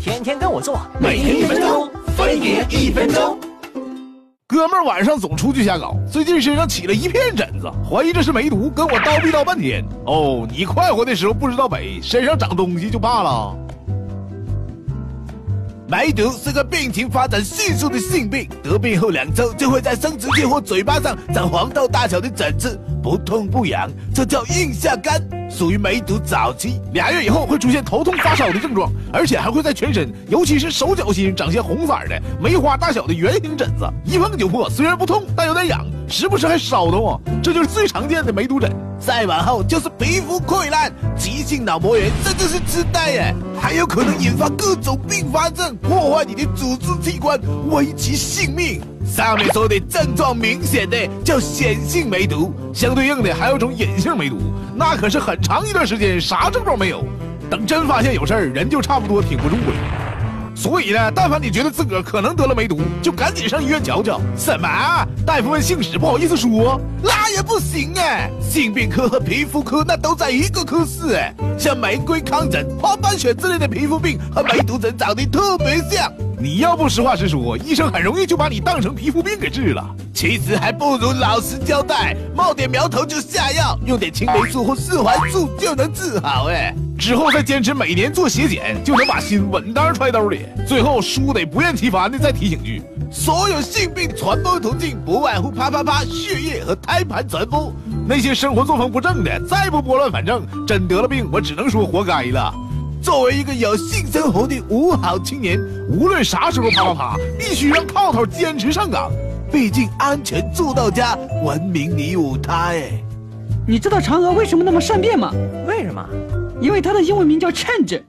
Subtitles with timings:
[0.00, 3.38] 天天跟我做，每天一分钟，分别一分钟。
[4.48, 9.84] 哥们儿晚上总出去瞎搞，最近身上起了一片疹子，怀疑这是梅毒，跟我叨逼叨半天。
[10.06, 13.54] 哦，你快活的时候不知道北，身上长东西就罢了。
[15.86, 26.80] 梅毒是个病情发展迅速的性病，得病后两周就会在生殖器或嘴巴上长黄豆大小的疹子，不痛不痒，这叫硬下干，属于梅毒早期。
[26.92, 38.70] 俩月以后会出现头痛发烧的症状，而且还会在全身，尤其是手脚心长些红色的梅花大小的圆形疹子，一碰就破，虽然不痛，但有点痒，时不时还烧得慌，这就是最常见的梅毒疹。
[38.98, 47.40] 再往后就是皮肤溃烂、急性脑膜炎，甚至是痴呆耶，还有可能引发各种并发症，破坏你的组织器官，
[47.70, 48.78] 危及性命。
[49.06, 54.36] 上面说的症状明显的叫显性梅毒，相对应的还有种隐性梅毒，
[54.80, 57.04] 那可是很长一段时间啥症状没有，
[57.50, 60.56] 等真发现有事儿，人就差不多挺不住了。
[60.56, 64.18] 所以呢，但凡你觉得自个儿可能得了梅毒，就赶紧上医院瞧瞧。
[64.38, 64.66] 什么？
[65.26, 68.30] 大夫问姓史，不好意思说，那也不行哎。
[68.40, 71.34] 性病科和皮肤科那都在一个科室哎。
[71.58, 76.10] 像玫瑰糠疹、花斑癣之类的皮肤病和梅毒疹长得特别像。
[76.42, 79.84] 你要不实话实说，医生很容易就把你当成皮肤病给治了。
[80.14, 86.74] 其实还不如老实交代，冒点苗头就下药，用点青霉素或四环素就能治好哎。
[86.98, 90.46] 之后再坚持每年做血检，就能把心稳当揣兜里。
[90.66, 92.80] 最后书得不厌其烦的再提醒句：
[93.12, 97.70] 所有性病传播途径不外乎啪啪啪、血液和胎盘传播。
[98.08, 102.54] 那些生活作风不正的，再不拨乱反正，真得了病，我只能说活该了。
[103.02, 109.10] 作为一个有性生活的五好青年，无论啥时候啪啪啪，必须让套套坚持上岗。
[109.50, 112.68] 毕竟安全做到家，文明你我他。
[112.68, 112.92] 哎，
[113.66, 115.32] 你知道嫦娥为什么那么善变吗？
[115.66, 116.06] 为什么？
[116.60, 118.00] 因为她的英文名叫 change。